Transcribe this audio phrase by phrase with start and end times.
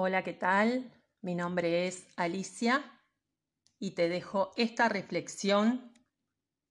[0.00, 0.92] Hola, ¿qué tal?
[1.22, 3.02] Mi nombre es Alicia
[3.80, 5.92] y te dejo esta reflexión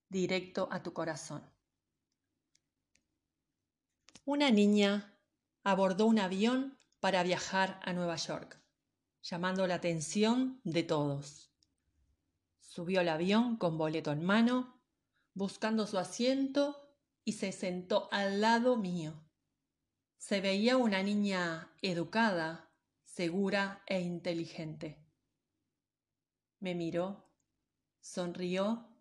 [0.08, 1.44] directo a tu corazón.
[4.24, 5.14] Una niña
[5.66, 8.62] abordó un avión para viajar a Nueva York,
[9.22, 11.52] llamando la atención de todos.
[12.62, 14.80] Subió al avión con boleto en mano,
[15.34, 16.94] buscando su asiento
[17.26, 19.22] y se sentó al lado mío.
[20.18, 22.67] Se veía una niña educada,
[23.18, 25.04] segura e inteligente.
[26.60, 27.34] Me miró,
[28.00, 28.96] sonrió,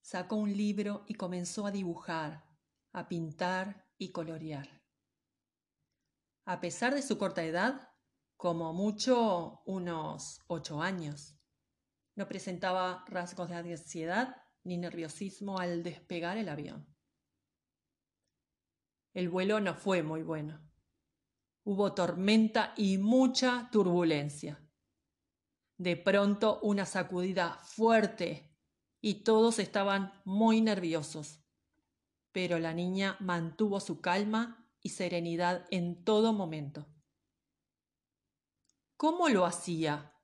[0.00, 2.44] sacó un libro y comenzó a dibujar,
[2.92, 4.80] a pintar y colorear.
[6.44, 7.90] A pesar de su corta edad,
[8.36, 11.36] como mucho unos ocho años,
[12.14, 16.86] no presentaba rasgos de ansiedad ni nerviosismo al despegar el avión.
[19.14, 20.65] El vuelo no fue muy bueno.
[21.68, 24.64] Hubo tormenta y mucha turbulencia.
[25.76, 28.56] De pronto una sacudida fuerte
[29.00, 31.40] y todos estaban muy nerviosos.
[32.30, 36.86] Pero la niña mantuvo su calma y serenidad en todo momento.
[38.96, 40.14] ¿Cómo lo hacía?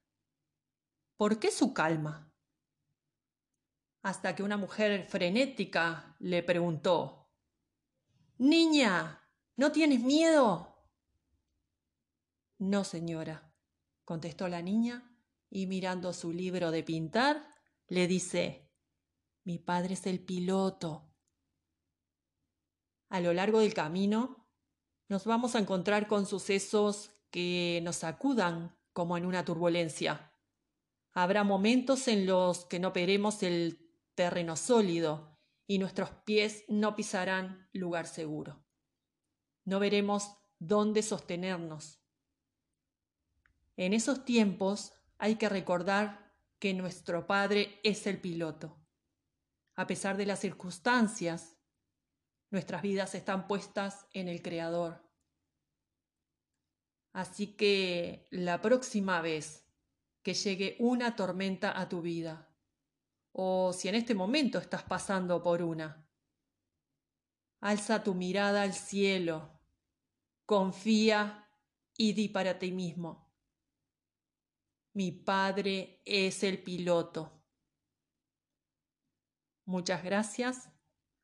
[1.16, 2.32] ¿Por qué su calma?
[4.02, 7.32] Hasta que una mujer frenética le preguntó
[8.38, 10.71] Niña, ¿no tienes miedo?
[12.62, 13.52] No, señora,
[14.04, 15.18] contestó la niña,
[15.50, 17.50] y mirando su libro de pintar,
[17.88, 18.70] le dice,
[19.42, 21.12] mi padre es el piloto.
[23.08, 24.48] A lo largo del camino
[25.08, 30.32] nos vamos a encontrar con sucesos que nos sacudan como en una turbulencia.
[31.14, 37.68] Habrá momentos en los que no veremos el terreno sólido y nuestros pies no pisarán
[37.72, 38.64] lugar seguro.
[39.64, 42.01] No veremos dónde sostenernos.
[43.76, 48.78] En esos tiempos hay que recordar que nuestro Padre es el piloto.
[49.74, 51.56] A pesar de las circunstancias,
[52.50, 55.02] nuestras vidas están puestas en el Creador.
[57.12, 59.66] Así que la próxima vez
[60.22, 62.54] que llegue una tormenta a tu vida,
[63.32, 66.08] o si en este momento estás pasando por una.
[67.60, 69.60] Alza tu mirada al cielo,
[70.46, 71.48] confía
[71.96, 73.21] y di para ti mismo.
[74.94, 77.32] Mi Padre es el piloto.
[79.64, 80.68] Muchas gracias,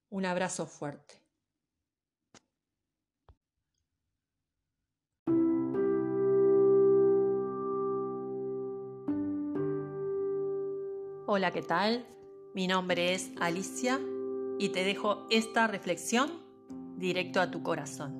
[0.08, 1.22] un abrazo fuerte.
[11.26, 12.06] Hola, ¿qué tal?
[12.54, 14.00] Mi nombre es Alicia
[14.58, 16.42] y te dejo esta reflexión
[16.96, 18.14] directo a tu corazón.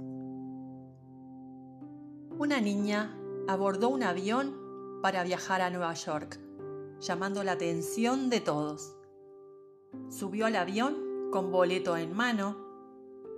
[2.39, 4.68] Una niña abordó un avión
[5.03, 6.41] para viajar a Nueva York,
[7.01, 8.95] llamando la atención de todos.
[10.09, 12.57] Subió al avión con boleto en mano,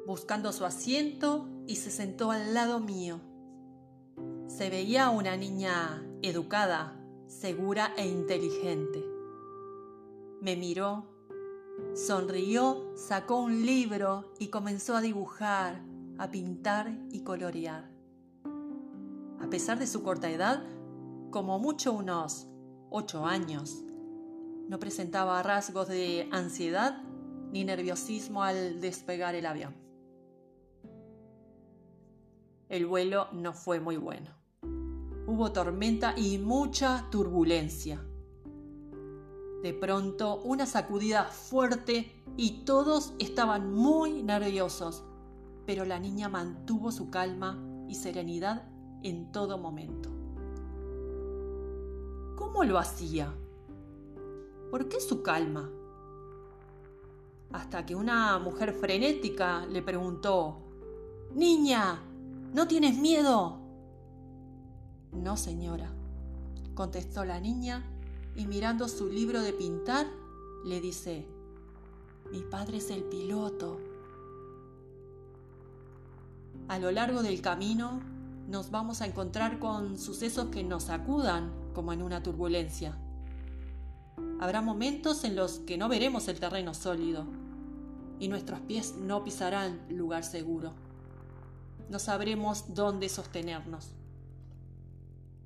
[0.06, 3.21] buscando su asiento y se sentó al lado mío.
[4.47, 9.04] Se veía una niña educada, segura e inteligente.
[10.41, 11.06] Me miró,
[11.94, 15.82] sonrió, sacó un libro y comenzó a dibujar,
[16.19, 17.91] a pintar y colorear.
[19.41, 20.65] A pesar de su corta edad,
[21.30, 22.48] como mucho unos
[22.91, 23.84] ocho años,
[24.68, 27.02] no presentaba rasgos de ansiedad
[27.52, 29.74] ni nerviosismo al despegar el avión.
[32.68, 34.30] El vuelo no fue muy bueno.
[35.26, 38.04] Hubo tormenta y mucha turbulencia.
[39.62, 45.04] De pronto, una sacudida fuerte y todos estaban muy nerviosos,
[45.66, 48.68] pero la niña mantuvo su calma y serenidad
[49.02, 50.19] en todo momento.
[52.41, 53.34] ¿Cómo lo hacía?
[54.71, 55.71] ¿Por qué su calma?
[57.53, 60.56] Hasta que una mujer frenética le preguntó,
[61.34, 62.01] Niña,
[62.55, 63.59] ¿no tienes miedo?
[65.13, 65.92] No, señora,
[66.72, 67.84] contestó la niña
[68.34, 70.07] y mirando su libro de pintar,
[70.65, 71.27] le dice,
[72.33, 73.78] mi padre es el piloto.
[76.69, 78.01] A lo largo del camino
[78.50, 82.98] nos vamos a encontrar con sucesos que nos sacudan como en una turbulencia.
[84.41, 87.26] Habrá momentos en los que no veremos el terreno sólido
[88.18, 90.72] y nuestros pies no pisarán lugar seguro.
[91.88, 93.92] No sabremos dónde sostenernos.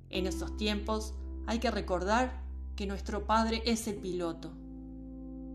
[0.09, 1.13] En esos tiempos
[1.45, 2.41] hay que recordar
[2.75, 4.51] que nuestro Padre es el piloto.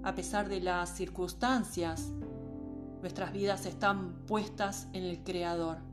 [0.05, 2.13] A pesar de las circunstancias,
[3.01, 5.90] nuestras vidas están puestas en el Creador.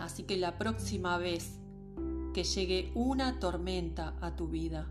[0.00, 1.58] Así que la próxima vez
[2.32, 4.90] que llegue una tormenta a tu vida,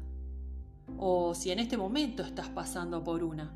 [0.97, 3.55] o si en este momento estás pasando por una,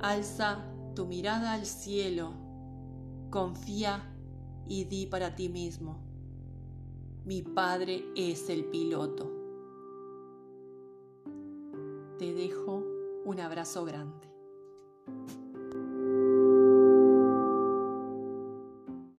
[0.00, 2.32] alza tu mirada al cielo,
[3.30, 4.14] confía
[4.66, 5.98] y di para ti mismo,
[7.24, 9.30] mi Padre es el piloto.
[12.18, 12.82] Te dejo
[13.24, 14.26] un abrazo grande.